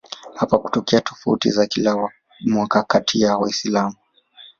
[0.35, 2.09] Hapa hutokea tofauti za kila
[2.45, 3.95] mwaka kati ya Waislamu.